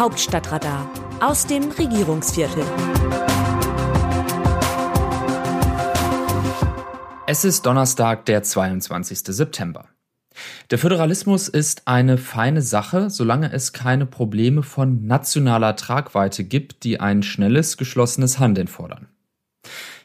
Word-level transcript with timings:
Hauptstadtradar 0.00 0.90
aus 1.20 1.46
dem 1.46 1.70
Regierungsviertel. 1.72 2.64
Es 7.26 7.44
ist 7.44 7.66
Donnerstag, 7.66 8.24
der 8.24 8.42
22. 8.42 9.18
September. 9.26 9.90
Der 10.70 10.78
Föderalismus 10.78 11.48
ist 11.48 11.86
eine 11.86 12.16
feine 12.16 12.62
Sache, 12.62 13.10
solange 13.10 13.52
es 13.52 13.74
keine 13.74 14.06
Probleme 14.06 14.62
von 14.62 15.06
nationaler 15.06 15.76
Tragweite 15.76 16.44
gibt, 16.44 16.82
die 16.84 16.98
ein 16.98 17.22
schnelles, 17.22 17.76
geschlossenes 17.76 18.38
Handeln 18.38 18.68
fordern. 18.68 19.06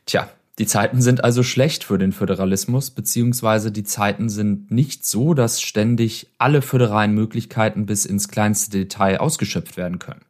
Tja, 0.05 0.27
die 0.58 0.68
Zeiten 0.68 1.02
sind 1.02 1.24
also 1.24 1.44
schlecht 1.44 1.84
für 1.84 1.98
den 1.98 2.14
Föderalismus, 2.14 2.92
beziehungsweise 2.92 3.72
die 3.72 3.84
Zeiten 3.84 4.30
sind 4.30 4.72
nicht 4.72 5.05
so, 5.05 5.34
dass 5.34 5.62
ständig 5.62 6.32
alle 6.38 6.62
föderalen 6.62 7.14
Möglichkeiten 7.14 7.86
bis 7.86 8.05
ins 8.05 8.30
kleinste 8.30 8.72
Detail 8.72 9.18
ausgeschöpft 9.18 9.76
werden 9.76 10.00
können. 10.00 10.22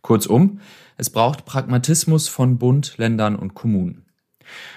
Kurzum, 0.00 0.58
es 0.96 1.10
braucht 1.10 1.44
Pragmatismus 1.44 2.26
von 2.28 2.58
Bund, 2.58 2.94
Ländern 2.98 3.36
und 3.36 3.54
Kommunen. 3.54 4.04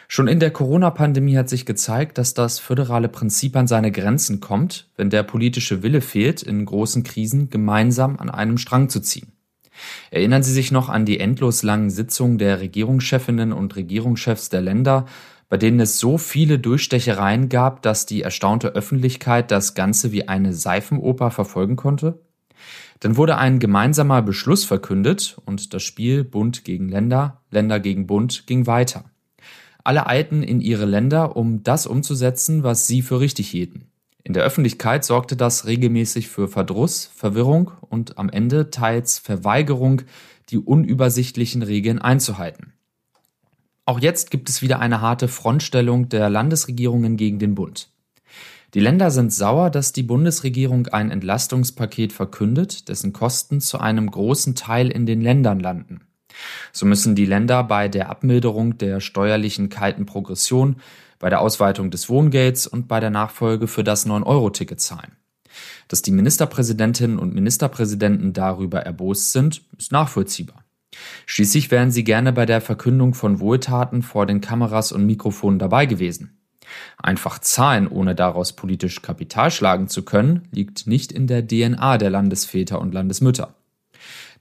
Schon 0.08 0.28
in 0.28 0.40
der 0.40 0.52
Corona-Pandemie 0.52 1.36
hat 1.36 1.50
sich 1.50 1.66
gezeigt, 1.66 2.20
dass 2.20 2.36
das 2.36 2.60
föderale 2.60 3.10
Prinzip 3.10 3.56
an 3.56 3.68
seine 3.68 3.92
Grenzen 3.92 4.40
kommt, 4.40 4.88
wenn 4.96 5.10
der 5.10 5.24
politische 5.24 5.82
Wille 5.82 6.02
fehlt, 6.02 6.44
in 6.44 6.64
großen 6.64 7.04
Krisen 7.04 7.50
gemeinsam 7.50 8.18
an 8.18 8.30
einem 8.30 8.60
Strang 8.60 8.90
zu 8.90 9.00
ziehen. 9.00 9.35
Erinnern 10.12 10.44
Sie 10.44 10.54
sich 10.54 10.72
noch 10.72 10.90
an 10.90 11.06
die 11.06 11.20
endlos 11.20 11.64
langen 11.64 11.90
Sitzungen 11.90 12.38
der 12.38 12.60
Regierungschefinnen 12.60 13.54
und 13.54 13.76
Regierungschefs 13.76 14.50
der 14.50 14.62
Länder, 14.62 15.06
bei 15.50 15.58
denen 15.58 15.80
es 15.80 16.00
so 16.00 16.18
viele 16.18 16.60
Durchstechereien 16.60 17.50
gab, 17.50 17.82
dass 17.82 18.06
die 18.06 18.22
erstaunte 18.22 18.70
Öffentlichkeit 18.70 19.52
das 19.52 19.76
Ganze 19.76 20.12
wie 20.12 20.28
eine 20.28 20.54
Seifenoper 20.54 21.32
verfolgen 21.32 21.76
konnte? 21.76 22.20
Dann 23.00 23.18
wurde 23.18 23.38
ein 23.38 23.60
gemeinsamer 23.60 24.22
Beschluss 24.22 24.66
verkündet 24.66 25.38
und 25.46 25.74
das 25.74 25.84
Spiel 25.84 26.24
Bund 26.24 26.64
gegen 26.64 26.90
Länder, 26.90 27.42
Länder 27.52 27.80
gegen 27.80 28.08
Bund 28.08 28.48
ging 28.48 28.68
weiter. 28.68 29.06
Alle 29.84 30.08
eilten 30.08 30.42
in 30.42 30.62
ihre 30.62 30.86
Länder, 30.86 31.36
um 31.36 31.62
das 31.62 31.86
umzusetzen, 31.86 32.64
was 32.64 32.88
sie 32.88 33.02
für 33.04 33.20
richtig 33.20 33.50
hielten. 33.50 33.92
In 34.26 34.34
der 34.34 34.44
Öffentlichkeit 34.44 35.06
sorgte 35.06 35.38
das 35.38 35.68
regelmäßig 35.68 36.30
für 36.30 36.48
Verdruss, 36.48 37.12
Verwirrung 37.14 37.72
und 37.82 38.18
am 38.18 38.30
Ende 38.30 38.72
teils 38.72 39.20
Verweigerung, 39.20 40.02
die 40.50 40.58
unübersichtlichen 40.58 41.62
Regeln 41.62 42.00
einzuhalten. 42.00 42.74
Auch 43.86 44.00
jetzt 44.00 44.32
gibt 44.32 44.50
es 44.50 44.64
wieder 44.64 44.80
eine 44.80 45.00
harte 45.00 45.28
Frontstellung 45.28 46.10
der 46.10 46.32
Landesregierungen 46.32 47.18
gegen 47.18 47.38
den 47.38 47.54
Bund. 47.54 47.90
Die 48.74 48.80
Länder 48.80 49.12
sind 49.12 49.32
sauer, 49.32 49.70
dass 49.70 49.94
die 49.94 50.02
Bundesregierung 50.02 50.88
ein 50.88 51.12
Entlastungspaket 51.12 52.12
verkündet, 52.12 52.90
dessen 52.90 53.14
Kosten 53.14 53.62
zu 53.62 53.80
einem 53.80 54.10
großen 54.10 54.56
Teil 54.56 54.90
in 54.90 55.06
den 55.06 55.22
Ländern 55.22 55.60
landen. 55.60 56.02
So 56.74 56.88
müssen 56.88 57.14
die 57.14 57.26
Länder 57.26 57.64
bei 57.64 57.90
der 57.90 58.10
Abmilderung 58.10 58.80
der 58.80 59.02
steuerlichen 59.02 59.70
kalten 59.70 60.08
Progression 60.08 60.78
bei 61.20 61.30
der 61.30 61.42
Ausweitung 61.42 61.92
des 61.92 62.10
Wohngelds 62.10 62.68
und 62.68 62.88
bei 62.88 63.00
der 63.00 63.10
Nachfolge 63.10 63.68
für 63.68 63.84
das 63.84 64.06
9-Euro-Ticket 64.06 64.80
zahlen. 64.80 65.14
Dass 65.88 66.02
die 66.02 66.12
Ministerpräsidentinnen 66.12 67.20
und 67.20 67.34
Ministerpräsidenten 67.34 68.34
darüber 68.34 68.82
erbost 68.82 69.32
sind, 69.32 69.62
ist 69.78 69.92
nachvollziehbar. 69.92 70.64
Schließlich 71.26 71.72
wären 71.72 71.92
sie 71.92 72.04
gerne 72.04 72.34
bei 72.34 72.46
der 72.46 72.62
Verkündung 72.62 73.14
von 73.14 73.40
Wohltaten 73.40 74.02
vor 74.02 74.26
den 74.26 74.42
Kameras 74.42 74.92
und 74.92 75.06
Mikrofonen 75.06 75.60
dabei 75.60 75.86
gewesen. 75.86 76.38
Einfach 76.98 77.40
zahlen, 77.40 77.88
ohne 77.88 78.16
daraus 78.16 78.54
politisch 78.54 79.02
Kapital 79.02 79.52
schlagen 79.52 79.88
zu 79.88 80.04
können, 80.04 80.48
liegt 80.52 80.88
nicht 80.88 81.12
in 81.12 81.28
der 81.28 81.46
DNA 81.46 81.98
der 81.98 82.10
Landesväter 82.10 82.82
und 82.82 82.94
Landesmütter. 82.94 83.54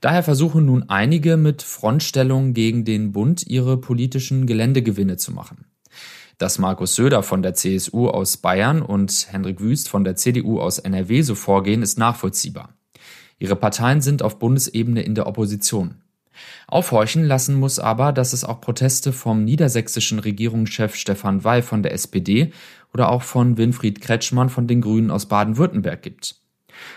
Daher 0.01 0.23
versuchen 0.23 0.65
nun 0.65 0.89
einige 0.89 1.37
mit 1.37 1.61
Frontstellungen 1.61 2.53
gegen 2.53 2.83
den 2.83 3.11
Bund 3.11 3.45
ihre 3.47 3.77
politischen 3.77 4.45
Geländegewinne 4.45 5.17
zu 5.17 5.31
machen. 5.31 5.65
Dass 6.37 6.59
Markus 6.59 6.95
Söder 6.95 7.23
von 7.23 7.41
der 7.41 7.53
CSU 7.53 8.09
aus 8.09 8.37
Bayern 8.37 8.81
und 8.81 9.27
Hendrik 9.31 9.61
Wüst 9.61 9.87
von 9.87 10.03
der 10.03 10.15
CDU 10.15 10.59
aus 10.59 10.79
NRW 10.79 11.21
so 11.21 11.35
vorgehen, 11.35 11.81
ist 11.81 11.97
nachvollziehbar. 11.97 12.73
Ihre 13.39 13.55
Parteien 13.55 14.01
sind 14.01 14.21
auf 14.21 14.39
Bundesebene 14.39 15.01
in 15.01 15.15
der 15.15 15.27
Opposition. 15.27 16.01
Aufhorchen 16.67 17.23
lassen 17.23 17.55
muss 17.55 17.79
aber, 17.79 18.11
dass 18.11 18.33
es 18.33 18.43
auch 18.43 18.59
Proteste 18.59 19.13
vom 19.13 19.43
niedersächsischen 19.45 20.19
Regierungschef 20.19 20.95
Stefan 20.95 21.43
Weil 21.43 21.61
von 21.61 21.83
der 21.83 21.93
SPD 21.93 22.51
oder 22.93 23.09
auch 23.09 23.23
von 23.23 23.57
Winfried 23.57 24.01
Kretschmann 24.01 24.49
von 24.49 24.67
den 24.67 24.81
Grünen 24.81 25.11
aus 25.11 25.27
Baden-Württemberg 25.27 26.01
gibt. 26.01 26.35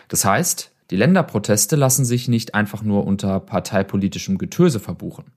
Das 0.09 0.25
heißt, 0.25 0.73
die 0.91 0.97
Länderproteste 0.97 1.77
lassen 1.77 2.05
sich 2.05 2.29
nicht 2.29 2.55
einfach 2.55 2.83
nur 2.83 3.07
unter 3.07 3.41
parteipolitischem 3.41 4.39
Getöse 4.39 4.81
verbuchen. 4.81 5.33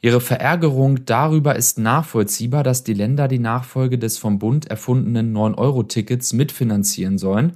Ihre 0.00 0.20
Verärgerung 0.20 1.04
darüber 1.04 1.56
ist 1.56 1.78
nachvollziehbar, 1.78 2.62
dass 2.62 2.84
die 2.84 2.94
Länder 2.94 3.28
die 3.28 3.38
Nachfolge 3.38 3.98
des 3.98 4.18
vom 4.18 4.38
Bund 4.38 4.66
erfundenen 4.66 5.36
9-Euro-Tickets 5.36 6.32
mitfinanzieren 6.32 7.18
sollen, 7.18 7.52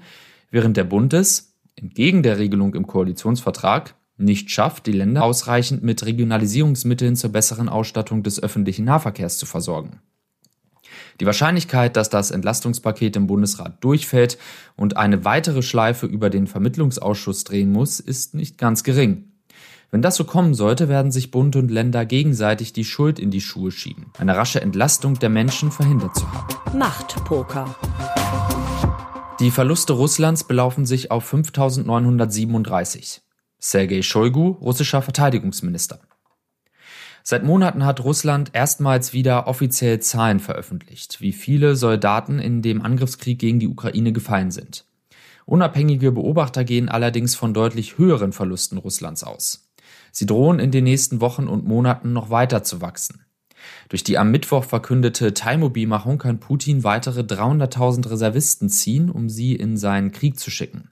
während 0.50 0.76
der 0.76 0.84
Bund 0.84 1.12
es, 1.12 1.54
entgegen 1.76 2.22
der 2.22 2.38
Regelung 2.38 2.74
im 2.74 2.86
Koalitionsvertrag, 2.86 3.94
nicht 4.16 4.50
schafft, 4.50 4.86
die 4.86 4.92
Länder 4.92 5.24
ausreichend 5.24 5.82
mit 5.82 6.04
Regionalisierungsmitteln 6.04 7.16
zur 7.16 7.32
besseren 7.32 7.68
Ausstattung 7.68 8.22
des 8.22 8.40
öffentlichen 8.40 8.84
Nahverkehrs 8.84 9.38
zu 9.38 9.46
versorgen. 9.46 10.00
Die 11.20 11.26
Wahrscheinlichkeit, 11.26 11.96
dass 11.96 12.10
das 12.10 12.30
Entlastungspaket 12.30 13.16
im 13.16 13.26
Bundesrat 13.26 13.82
durchfällt 13.82 14.38
und 14.76 14.96
eine 14.96 15.24
weitere 15.24 15.62
Schleife 15.62 16.06
über 16.06 16.30
den 16.30 16.46
Vermittlungsausschuss 16.46 17.44
drehen 17.44 17.72
muss, 17.72 18.00
ist 18.00 18.34
nicht 18.34 18.58
ganz 18.58 18.84
gering. 18.84 19.33
Wenn 19.94 20.02
das 20.02 20.16
so 20.16 20.24
kommen 20.24 20.54
sollte, 20.54 20.88
werden 20.88 21.12
sich 21.12 21.30
Bund 21.30 21.54
und 21.54 21.70
Länder 21.70 22.04
gegenseitig 22.04 22.72
die 22.72 22.84
Schuld 22.84 23.20
in 23.20 23.30
die 23.30 23.40
Schuhe 23.40 23.70
schieben, 23.70 24.06
eine 24.18 24.34
rasche 24.36 24.60
Entlastung 24.60 25.20
der 25.20 25.28
Menschen 25.28 25.70
verhindert 25.70 26.16
zu 26.16 26.28
haben. 26.32 26.76
Machtpoker. 26.76 27.76
Die 29.38 29.52
Verluste 29.52 29.92
Russlands 29.92 30.42
belaufen 30.42 30.84
sich 30.84 31.12
auf 31.12 31.26
5937. 31.26 33.22
Sergei 33.60 34.02
Shoigu, 34.02 34.56
russischer 34.60 35.00
Verteidigungsminister. 35.00 36.00
Seit 37.22 37.44
Monaten 37.44 37.84
hat 37.84 38.02
Russland 38.02 38.50
erstmals 38.52 39.12
wieder 39.12 39.46
offiziell 39.46 40.00
Zahlen 40.00 40.40
veröffentlicht, 40.40 41.20
wie 41.20 41.32
viele 41.32 41.76
Soldaten 41.76 42.40
in 42.40 42.62
dem 42.62 42.82
Angriffskrieg 42.82 43.38
gegen 43.38 43.60
die 43.60 43.68
Ukraine 43.68 44.12
gefallen 44.12 44.50
sind. 44.50 44.86
Unabhängige 45.46 46.10
Beobachter 46.10 46.64
gehen 46.64 46.88
allerdings 46.88 47.36
von 47.36 47.54
deutlich 47.54 47.96
höheren 47.96 48.32
Verlusten 48.32 48.78
Russlands 48.78 49.22
aus. 49.22 49.63
Sie 50.12 50.26
drohen 50.26 50.58
in 50.58 50.70
den 50.70 50.84
nächsten 50.84 51.20
Wochen 51.20 51.48
und 51.48 51.66
Monaten 51.66 52.12
noch 52.12 52.30
weiter 52.30 52.62
zu 52.62 52.80
wachsen. 52.80 53.24
Durch 53.88 54.04
die 54.04 54.18
am 54.18 54.30
Mittwoch 54.30 54.64
verkündete 54.64 55.34
Teilmobilmachung 55.34 56.18
kann 56.18 56.40
Putin 56.40 56.84
weitere 56.84 57.20
300.000 57.20 58.10
Reservisten 58.10 58.68
ziehen, 58.68 59.10
um 59.10 59.28
sie 59.28 59.54
in 59.54 59.76
seinen 59.76 60.12
Krieg 60.12 60.38
zu 60.38 60.50
schicken. 60.50 60.90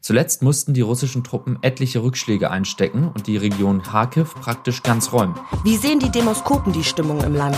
Zuletzt 0.00 0.42
mussten 0.42 0.74
die 0.74 0.82
russischen 0.82 1.24
Truppen 1.24 1.58
etliche 1.62 2.02
Rückschläge 2.02 2.50
einstecken 2.50 3.08
und 3.08 3.26
die 3.26 3.36
Region 3.36 3.82
Kharkiv 3.82 4.34
praktisch 4.34 4.82
ganz 4.82 5.12
räumen. 5.12 5.34
Wie 5.64 5.76
sehen 5.76 5.98
die 5.98 6.10
Demoskopen 6.10 6.72
die 6.72 6.84
Stimmung 6.84 7.22
im 7.22 7.34
Land? 7.34 7.56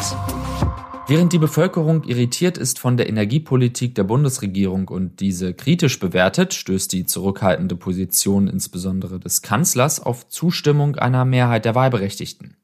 Während 1.08 1.32
die 1.32 1.38
Bevölkerung 1.38 2.02
irritiert 2.02 2.58
ist 2.58 2.80
von 2.80 2.96
der 2.96 3.08
Energiepolitik 3.08 3.94
der 3.94 4.02
Bundesregierung 4.02 4.88
und 4.88 5.20
diese 5.20 5.54
kritisch 5.54 6.00
bewertet, 6.00 6.52
stößt 6.52 6.92
die 6.92 7.06
zurückhaltende 7.06 7.76
Position 7.76 8.48
insbesondere 8.48 9.20
des 9.20 9.40
Kanzlers 9.40 10.00
auf 10.00 10.28
Zustimmung 10.28 10.96
einer 10.96 11.24
Mehrheit 11.24 11.64
der 11.64 11.76
Wahlberechtigten. 11.76 12.56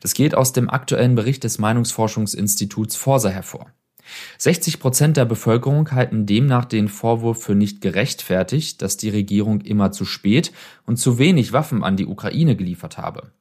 Das 0.00 0.14
geht 0.14 0.36
aus 0.36 0.52
dem 0.52 0.70
aktuellen 0.70 1.16
Bericht 1.16 1.42
des 1.42 1.58
Meinungsforschungsinstituts 1.58 2.94
Forsa 2.94 3.28
hervor. 3.28 3.72
60 4.38 4.78
Prozent 4.78 5.16
der 5.16 5.24
Bevölkerung 5.24 5.90
halten 5.90 6.26
demnach 6.26 6.66
den 6.66 6.86
Vorwurf 6.86 7.42
für 7.42 7.56
nicht 7.56 7.80
gerechtfertigt, 7.80 8.82
dass 8.82 8.98
die 8.98 9.10
Regierung 9.10 9.62
immer 9.62 9.90
zu 9.90 10.04
spät 10.04 10.52
und 10.86 10.96
zu 10.96 11.18
wenig 11.18 11.52
Waffen 11.52 11.82
an 11.82 11.96
die 11.96 12.06
Ukraine 12.06 12.54
geliefert 12.54 12.98
habe. 12.98 13.32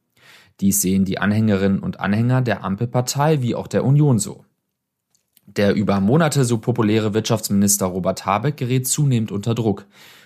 Dies 0.62 0.82
sehen 0.82 1.06
die 1.06 1.20
Anhängerinnen 1.20 1.80
und 1.80 2.00
Anhänger 2.00 2.42
der 2.42 2.64
Ampelpartei 2.64 3.42
wie 3.42 3.56
auch 3.56 3.68
der 3.68 3.86
Union 3.86 4.20
so. 4.20 4.44
Der 5.46 5.74
über 5.74 6.00
Monate 6.00 6.44
so 6.44 6.58
populäre 6.60 7.14
Wirtschaftsminister 7.14 7.88
Robert 7.88 8.26
Habeck 8.26 8.58
gerät 8.58 8.88
zunehmend 8.88 9.32
unter 9.32 9.56
Druck. 9.56 9.86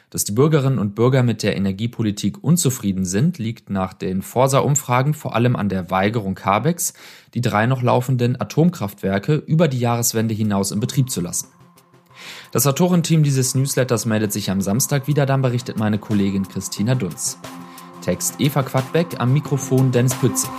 Dass 0.09 0.25
die 0.25 0.31
Bürgerinnen 0.31 0.79
und 0.79 0.95
Bürger 0.95 1.23
mit 1.23 1.41
der 1.41 1.55
Energiepolitik 1.55 2.43
unzufrieden 2.43 3.05
sind, 3.05 3.39
liegt 3.39 3.69
nach 3.69 3.93
den 3.93 4.21
Forsa-Umfragen 4.21 5.13
vor 5.13 5.33
allem 5.33 5.55
an 5.55 5.69
der 5.69 5.89
Weigerung 5.89 6.37
Habecks, 6.39 6.93
die 7.33 7.41
drei 7.41 7.65
noch 7.65 7.81
laufenden 7.81 8.39
Atomkraftwerke 8.39 9.35
über 9.35 9.67
die 9.67 9.79
Jahreswende 9.79 10.35
hinaus 10.35 10.71
in 10.71 10.79
Betrieb 10.79 11.09
zu 11.09 11.21
lassen. 11.21 11.47
Das 12.51 12.67
Autorenteam 12.67 13.23
dieses 13.23 13.55
Newsletters 13.55 14.05
meldet 14.05 14.31
sich 14.31 14.51
am 14.51 14.61
Samstag 14.61 15.07
wieder, 15.07 15.25
dann 15.25 15.41
berichtet 15.41 15.77
meine 15.77 15.97
Kollegin 15.97 16.47
Christina 16.47 16.93
Dunz. 16.93 17.39
Text 18.03 18.35
Eva 18.39 18.63
Quadbeck, 18.63 19.19
am 19.19 19.31
Mikrofon 19.31 19.91
Dennis 19.91 20.13
Pützig. 20.15 20.49